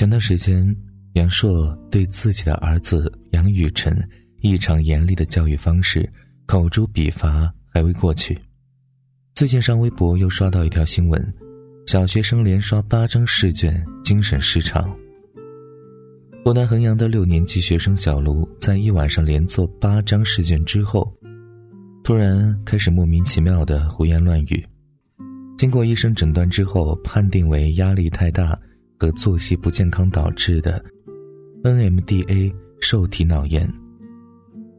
[0.00, 0.74] 前段时间，
[1.12, 3.94] 杨烁对自己的儿子杨雨辰
[4.40, 6.10] 异常严厉的教育方式
[6.46, 8.34] 口诛笔伐还未过去。
[9.34, 11.22] 最近上微博又刷到一条新闻：
[11.86, 14.90] 小学生连刷八张试卷，精神失常。
[16.46, 21.14] 湖南衡阳的六年级学生小卢在一晚上连做八张试卷之后，
[22.02, 24.66] 突然开始莫名其妙的胡言乱语。
[25.58, 28.58] 经过医生诊断之后，判定为压力太大。
[29.00, 30.84] 和作息不健康导致的
[31.64, 33.72] NMDA 受体脑炎。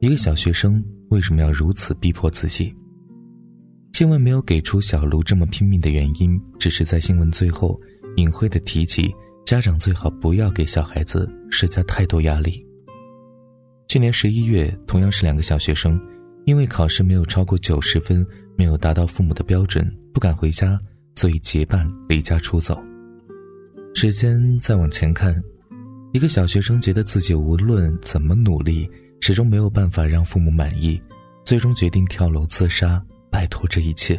[0.00, 2.74] 一个小学生为什么要如此逼迫自己？
[3.94, 7.80] 新闻没有给出小卢这么拼命的原因，只是在新闻最后
[8.16, 9.10] 隐晦的提及，
[9.46, 12.62] 家长最好不要给小孩子施加太多压力。
[13.88, 15.98] 去年十一月，同样是两个小学生，
[16.44, 18.26] 因为考试没有超过九十分，
[18.58, 20.78] 没有达到父母的标准，不敢回家，
[21.14, 22.78] 所以结伴离家出走。
[23.94, 25.40] 时间再往前看，
[26.12, 28.90] 一个小学生觉得自己无论怎么努力，
[29.20, 31.00] 始终没有办法让父母满意，
[31.44, 34.18] 最终决定跳楼自杀，摆脱这一切。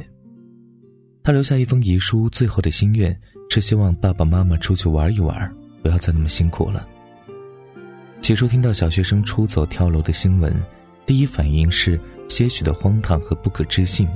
[1.21, 3.17] 他留下一封遗书，最后的心愿
[3.49, 6.87] 是希望爸爸妈妈出去玩一玩，不要再那么辛苦了。
[8.21, 10.55] 起初听到小学生出走跳楼的新闻，
[11.05, 11.99] 第一反应是
[12.29, 14.07] 些许的荒唐和不可置信，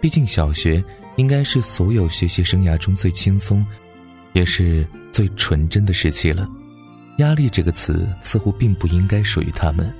[0.00, 0.82] 毕竟小学
[1.16, 3.66] 应该是所有学习生涯中最轻松，
[4.32, 4.86] 也是。
[5.12, 6.48] 最纯真的时期了，
[7.18, 9.92] 压力这个词似乎并不应该属于他们，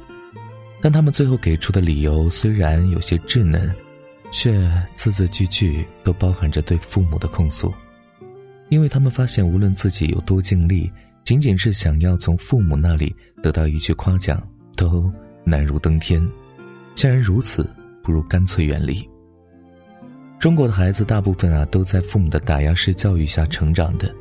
[0.80, 3.74] 但他们最后给出的理由虽然有些稚嫩，
[4.30, 7.72] 却字字句句都包含着对父母的控诉，
[8.68, 10.90] 因为他们发现无论自己有多尽力，
[11.24, 14.42] 仅仅是想要从父母那里得到一句夸奖，
[14.76, 15.12] 都
[15.44, 16.26] 难如登天。
[16.94, 17.68] 既然如此，
[18.02, 19.06] 不如干脆远离。
[20.38, 24.14] 中国的孩子大部分啊都在父母的打压式教育下成长的。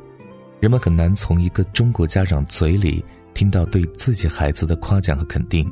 [0.60, 5.66] 人们很难从一个中国家长嘴里听到对自己孩子的夸奖和肯定。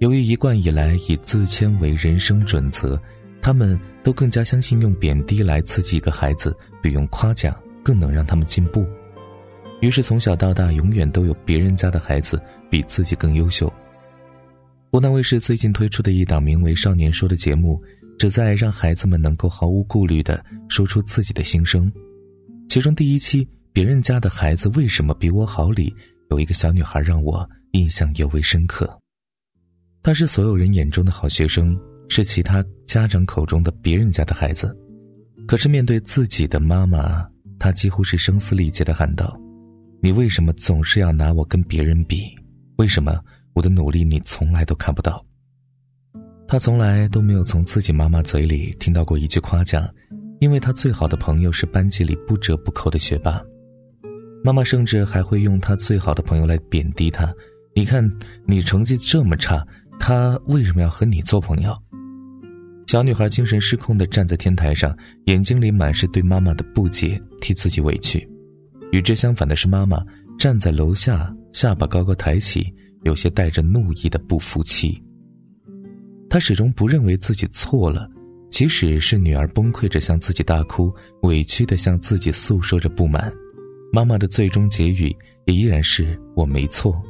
[0.00, 3.00] 由于一贯以来以自谦为人生准则，
[3.40, 8.84] 他们都更加相信用贬低来刺激一个孩子，比用夸奖更能让他们进步。
[9.80, 13.72] 于是从小到大，永远都有别人家的孩子比自己更优秀。
[14.90, 17.80] 湖南卫视最近推出的一档名为《少年说》的节目，
[18.18, 21.92] 旨在让孩子们能够毫无顾虑地说出自己的心声。
[22.68, 23.46] 其中第一期。
[23.72, 25.70] 别人家的孩子为什么比我好？
[25.70, 25.94] 里
[26.30, 28.98] 有一个小女孩让我印象尤为深刻。
[30.02, 31.78] 她是所有人眼中的好学生，
[32.08, 34.76] 是其他家长口中的别人家的孩子。
[35.46, 37.26] 可是面对自己的妈妈，
[37.58, 39.38] 她几乎是声嘶力竭的喊道
[40.02, 42.22] ：“你为什么总是要拿我跟别人比？
[42.76, 43.20] 为什么
[43.54, 45.24] 我的努力你从来都看不到？”
[46.46, 49.88] 她从来都没有从自己妈妈嘴里听到过一句夸奖，
[50.40, 53.42] 因为她最好的朋友是班级里不折不扣的学霸。
[54.44, 57.32] 妈妈甚至还会用她最好的朋友来贬低她。
[57.74, 58.08] 你看，
[58.46, 59.66] 你成绩这么差，
[59.98, 61.76] 她为什么要和你做朋友？
[62.86, 64.96] 小女孩精神失控地站在天台上，
[65.26, 68.26] 眼睛里满是对妈妈的不解，替自己委屈。
[68.92, 70.02] 与之相反的是，妈妈
[70.38, 72.72] 站在楼下，下巴高高抬起，
[73.02, 75.02] 有些带着怒意的不服气。
[76.30, 78.08] 她始终不认为自己错了，
[78.50, 80.90] 即使是女儿崩溃着向自己大哭，
[81.22, 83.30] 委屈的向自己诉说着不满。
[83.92, 85.14] 妈妈的最终结语
[85.46, 87.02] 也依然是我没错，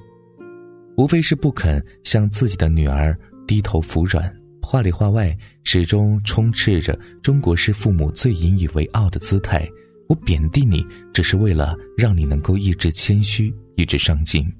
[0.96, 9.68] 无非是不肯向自己的女儿低头服软，话里话外始终充斥着中国式父母最引以为傲的姿态。
[10.08, 14.50] 我贬低你，只是为了让你能够一直谦虚，一直上进，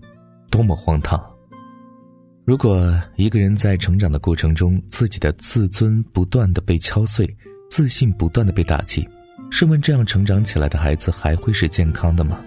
[0.50, 1.18] 多么荒唐！
[2.44, 7.26] 如果一个人在成长的过程中，自己的自尊不断的被敲碎，
[7.70, 9.08] 自信不断的被打击。
[9.50, 12.41] 试问，这样成长起来的孩子还会是健康的吗？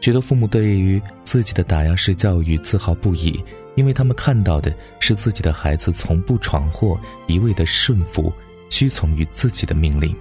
[0.00, 3.42] 许多父母对于自己的打压式教育自豪不已，
[3.74, 8.32] 因为他们看到的是自己的孩子从不闯祸，一味的顺服、
[8.68, 10.14] 屈从于自己的命令，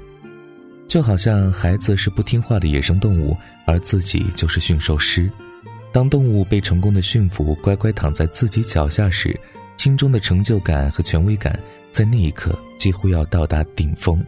[0.88, 3.36] 就好像孩子是不听话的野生动物，
[3.66, 5.30] 而自己就是驯兽师。
[5.92, 9.38] 当动物被成功的驯服，乖乖躺在自己脚下时，
[9.78, 11.60] 心中的成就感和权威感
[11.92, 14.24] 在那一刻几乎要到达顶峰。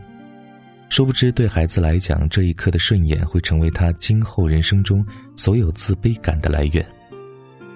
[0.89, 5.05] 殊不知，对孩子来讲，这一刻的顺眼会成为他今后人生中
[5.35, 6.85] 所有自卑感的来源。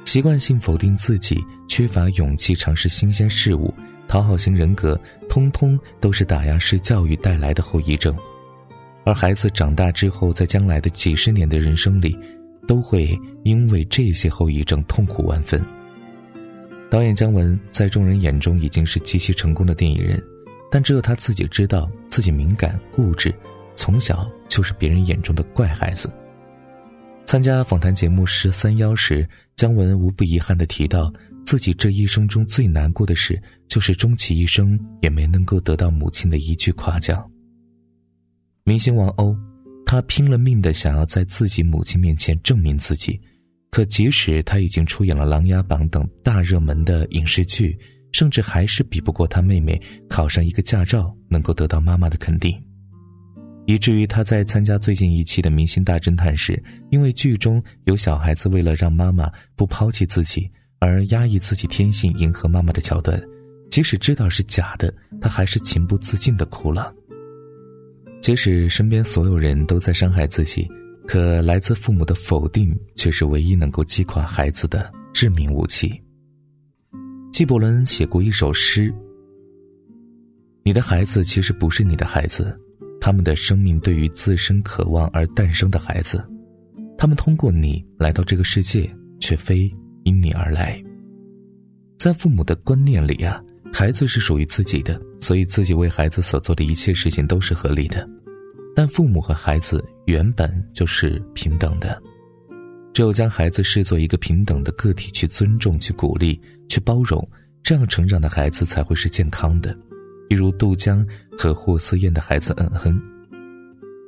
[0.06, 3.74] 习惯性否定自己，缺乏勇气尝试新鲜事物，
[4.08, 5.00] 讨好型人格，
[5.30, 8.16] 通通都是打压式教育带来的后遗症。
[9.04, 12.18] 而孩子长大之后，在将来的几十年的人生里，
[12.68, 15.64] 都会因为这些后遗症痛苦万分。
[16.90, 20.22] 导演姜文在众人眼中已经是极其成功的电影人。
[20.74, 23.34] 但只有他自己知道自己敏感固执，
[23.74, 26.12] 从小就是别人眼中的怪孩子。
[27.26, 31.12] 参加访谈节目《十三邀》时，姜文无不遗憾地提到，
[31.46, 37.26] 自己这一生中最难过的事，就是终其一生也没能够得到母亲的一句夸奖。
[38.66, 39.34] 明星王鸥，
[39.86, 43.18] 他拼了命的想要在自己母亲面前证明自己，
[43.70, 47.80] 可即使他已经出演了《琅琊榜》等大热门的影视剧，
[48.12, 52.56] 甚至还是比不过他妹妹考上一个驾照能够得到妈妈的肯定。
[53.68, 60.50] 以至于他在参加最近一期的《明星大侦探》时，因为剧中有小孩子为了让妈妈不抛弃自己
[60.80, 63.22] 而压抑自己天性迎合妈妈的桥段，
[63.70, 66.94] 即使知道是假的，他还是情不自禁地哭了。
[68.20, 70.68] 即使身边所有人都在伤害自己，
[71.08, 76.02] 可来自父母的否定却是唯一能够击垮孩子的致命武器。
[77.32, 78.94] 纪伯伦写过一首诗
[80.64, 82.58] ：“你的孩子其实不是你的孩子。”
[83.00, 86.24] 他们的生命对于自身渴望而诞生的孩子，
[87.00, 88.88] 他们通过你来到这个世界，
[89.20, 89.68] 却非
[90.04, 90.80] 因你而来。
[91.98, 93.42] 在父母的观念里啊，
[93.74, 98.08] 孩子是属于自己的，所以自己为孩子所做的一切事情都是合理的。
[98.76, 102.00] 但父母和孩子原本就是平等的，
[102.94, 106.40] 只有将孩子视作一个平等的个体去尊重、去鼓励、
[106.72, 107.28] 去包容，
[107.62, 109.78] 这样成长的孩子才会是健康的。
[110.30, 111.06] 比如杜江
[111.38, 112.98] 和霍思燕的孩子嗯哼，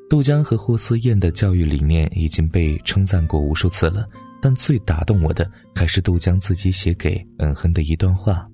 [0.10, 4.08] 杜江和霍思燕的教育理念已经被称赞过无数次了，
[4.42, 8.48] 但最打动我的还是杜江自己写给嗯哼的一段话：“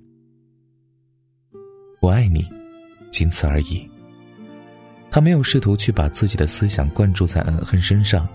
[2.01, 2.43] 我爱你，
[3.11, 3.87] 仅此而已。”
[5.11, 8.27] 他没有试图去把自己的思想灌注在嗯哼身上，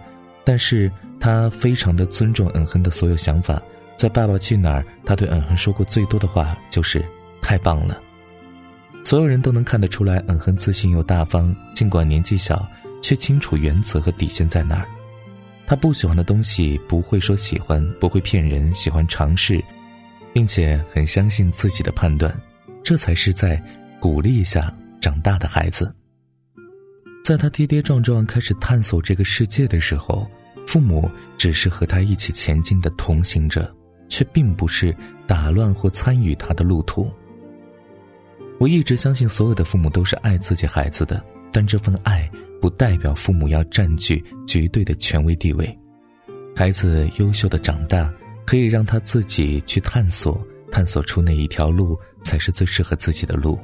[0.44, 0.88] 但是
[1.18, 3.60] 他非常的尊重嗯哼的所有想法。
[4.04, 7.02] 在《爸爸去哪儿》，他对嗯哼说过最多的话就是
[7.40, 8.02] “太棒了”。
[9.02, 11.56] 所有人都能看得出来，嗯哼自信又大方。
[11.74, 12.68] 尽管年纪小，
[13.00, 14.86] 却清楚原则和底线在哪儿。
[15.66, 19.64] 他不喜欢的东西不会说喜欢，不会骗人，喜欢尝试，
[20.34, 22.30] 并且很相信自己的判断。
[22.82, 23.58] 这才是在
[23.98, 24.70] 鼓励下
[25.00, 25.90] 长大的孩子。
[27.24, 30.30] 在他跌跌撞撞开始探索这个世界的时候，
[30.66, 33.74] 父母只是和他一起前进的同行者，
[34.14, 34.94] 却并不是
[35.26, 37.10] 打乱或参与他的路途。
[38.60, 41.20] 我一直相信，所有的父母都是爱自己孩子的，
[41.50, 42.30] 但这份爱
[42.60, 45.76] 不代表父母要占据绝对的权威地位。
[46.54, 48.08] 孩子优秀的长大，
[48.46, 50.40] 可以让他自己去探索，
[50.70, 53.58] 探索出哪一条路才是最适合自己的路。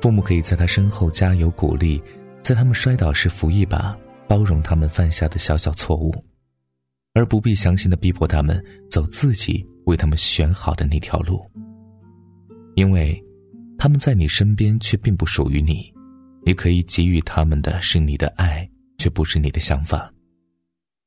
[0.00, 2.02] 父母可以在他身后加油鼓励，
[2.42, 3.96] 在他们摔倒时扶一把，
[4.26, 6.12] 包容他们犯下的小小错误，
[7.14, 11.40] 而不必强行的逼迫他们走自己为他们选好的那条路，
[12.74, 13.22] 因为。
[13.82, 15.90] 他们在你身边，却并不属于你。
[16.44, 18.68] 你可以给予他们的是你的爱，
[18.98, 20.12] 却不是你的想法，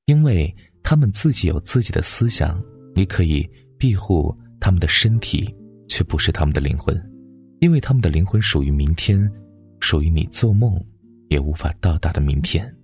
[0.05, 0.51] 因为
[0.81, 2.59] 他们自己有自己的思想。
[2.95, 3.47] 你可以
[3.77, 5.53] 庇护他们的身体，
[5.87, 6.99] 却不是他们的灵魂，
[7.59, 9.31] 因为他们的灵魂属于明天，
[9.79, 10.83] 属于你做梦
[11.29, 12.75] 也无法到达的明天。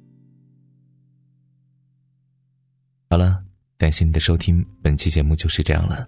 [3.10, 3.44] 好了，
[3.78, 6.06] 感谢你的收听，本期节目就是这样了。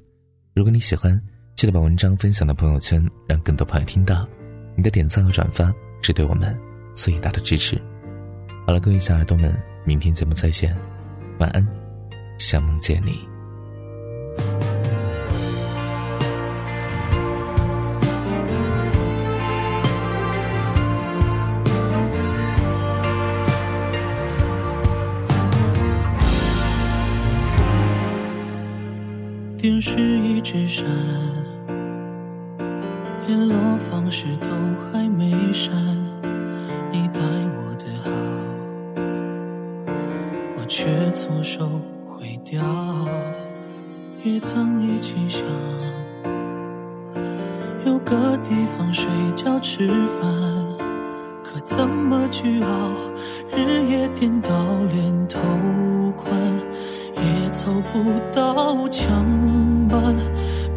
[0.54, 1.20] 如果你喜欢。
[1.54, 4.28] 记得把文章分享到朋友圈，让更多朋友听到。
[4.76, 5.72] 你的点赞和转发
[6.02, 6.60] 是对我们
[6.96, 7.80] 最大的支持。
[8.66, 10.76] 好了，各位小耳朵们，明天节目再见，
[11.38, 11.64] 晚安，
[12.40, 13.20] 想梦见你。
[30.52, 30.86] 一直闪。
[33.26, 34.50] 联络方式都
[34.92, 35.74] 还没删，
[36.92, 37.22] 你待
[37.56, 38.12] 我的好，
[40.58, 41.66] 我却错手
[42.06, 42.62] 毁掉。
[44.24, 45.42] 也曾一起想，
[47.86, 50.30] 有个地方睡觉吃饭，
[51.46, 52.68] 可怎么去熬？
[53.56, 54.52] 日夜颠倒，
[54.92, 55.40] 连头
[56.18, 56.30] 款
[57.16, 59.08] 也凑不到墙
[59.88, 60.14] 板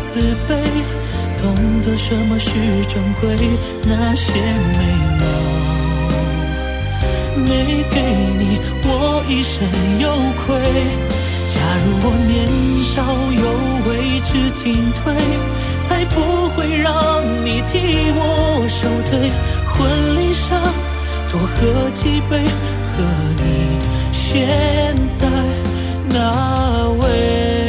[0.00, 0.50] 自卑，
[1.40, 1.42] 懂
[1.82, 2.50] 得什么是
[2.88, 3.22] 珍贵，
[3.84, 4.32] 那些
[4.78, 4.80] 美
[5.20, 5.22] 梦
[7.46, 7.50] 没
[7.90, 7.96] 给
[8.38, 8.42] 你，
[8.82, 8.88] 我
[9.28, 9.54] 一生
[10.00, 10.04] 有
[10.44, 10.46] 愧。
[11.54, 12.38] 假如我年
[12.82, 12.92] 少
[13.36, 13.44] 有
[13.88, 13.90] 为
[14.24, 15.02] 知进退，
[15.86, 16.14] 才不
[16.50, 16.88] 会让
[17.44, 17.72] 你替
[18.16, 18.18] 我
[18.68, 18.78] 受
[19.08, 19.10] 罪。
[19.66, 19.78] 婚
[20.16, 20.48] 礼上
[21.30, 21.50] 多喝
[21.94, 22.32] 几杯，
[22.90, 22.92] 和
[23.36, 23.42] 你
[24.12, 24.28] 现
[25.10, 25.26] 在
[26.08, 26.18] 那
[27.00, 27.59] 位。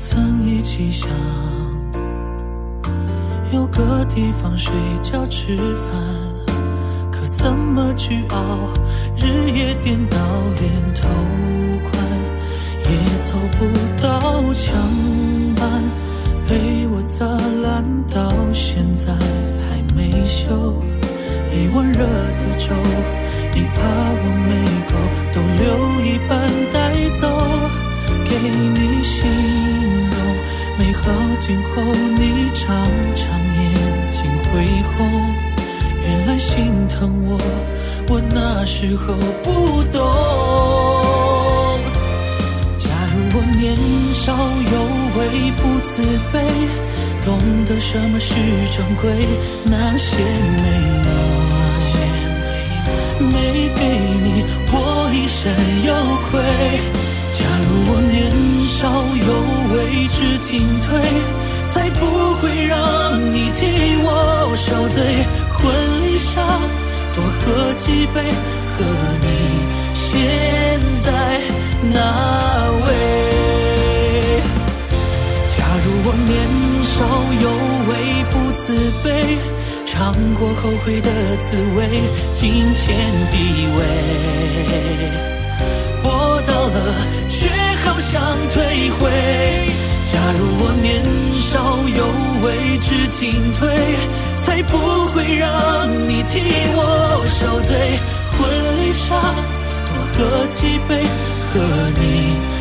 [0.00, 1.10] 曾一起想
[3.52, 5.92] 有个地方睡觉吃饭，
[7.12, 8.70] 可怎么去熬？
[9.16, 10.16] 日夜颠倒，
[10.58, 11.06] 连头
[11.84, 11.92] 款
[12.84, 12.90] 也
[13.20, 13.66] 凑不
[14.00, 14.10] 到
[14.54, 14.74] 墙
[15.56, 15.68] 板，
[16.48, 17.26] 被我砸
[17.62, 20.82] 烂到现在还没修。
[21.52, 22.72] 一碗热的粥，
[23.54, 23.78] 你怕
[24.16, 24.50] 我没
[24.88, 24.92] 够，
[25.32, 25.64] 都留
[26.06, 26.30] 一半
[26.72, 26.80] 带
[27.20, 27.22] 走。
[28.24, 29.79] 给你形容美
[31.02, 31.06] 好，
[31.38, 31.82] 今后
[32.18, 32.22] 你
[32.54, 32.66] 常
[33.14, 33.26] 常
[33.56, 33.64] 眼
[34.12, 34.50] 睛会
[34.96, 34.98] 红。
[36.02, 36.48] 原来心
[36.88, 37.38] 疼我，
[38.08, 39.48] 我那时候不
[39.90, 39.98] 懂。
[42.78, 43.62] 假如我年
[44.14, 44.24] 少
[44.72, 44.74] 有
[45.16, 45.18] 为
[45.56, 45.90] 不自
[46.32, 46.34] 卑，
[47.24, 47.28] 懂
[47.66, 48.34] 得什么是
[48.76, 49.02] 珍贵，
[49.64, 50.08] 那些
[50.62, 50.64] 美
[51.04, 51.08] 梦
[53.32, 53.34] 没
[53.74, 53.80] 给
[54.22, 54.26] 你，
[54.70, 54.74] 我
[55.14, 55.40] 一生
[55.86, 55.88] 有
[56.30, 56.32] 愧。
[57.70, 58.18] 假如我年
[58.66, 59.30] 少有
[59.74, 60.50] 为知进
[60.82, 60.88] 退，
[61.68, 62.00] 才不
[62.34, 62.74] 会让
[63.32, 63.60] 你替
[64.02, 64.08] 我
[64.56, 64.98] 受罪。
[65.54, 65.62] 婚
[66.02, 66.42] 礼上
[67.14, 68.16] 多喝几杯，
[68.74, 68.78] 和
[69.22, 69.24] 你
[69.94, 70.10] 现
[71.04, 71.08] 在
[71.92, 71.96] 那
[72.86, 72.88] 位。
[75.56, 76.28] 假如我年
[76.90, 76.98] 少
[77.40, 77.46] 有
[77.86, 77.90] 为
[78.32, 78.66] 不自
[79.04, 79.06] 卑，
[79.86, 79.94] 尝
[80.34, 81.08] 过后悔的
[81.40, 81.78] 滋味，
[82.34, 82.82] 金钱
[83.30, 83.34] 地
[83.78, 83.78] 位。
[86.02, 86.78] 我到了，
[92.70, 93.68] 为知进退，
[94.44, 94.76] 才不
[95.08, 95.48] 会让
[96.08, 96.40] 你替
[96.76, 96.80] 我
[97.26, 97.98] 受罪。
[98.38, 98.38] 婚
[98.78, 99.20] 礼上
[99.88, 101.02] 多喝几杯，
[101.50, 101.58] 和
[101.98, 102.02] 你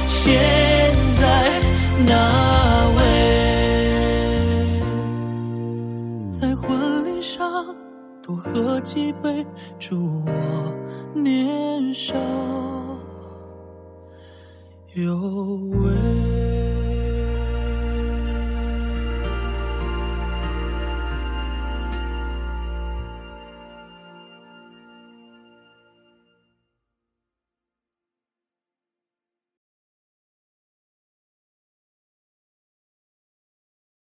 [0.07, 0.17] 现
[1.19, 1.21] 在
[2.07, 2.11] 那
[2.97, 2.99] 位，
[6.31, 7.37] 在婚礼上
[8.23, 9.45] 多喝几杯，
[9.77, 10.31] 祝我
[11.13, 12.15] 年少。
[14.95, 15.15] 有
[15.83, 15.89] 为。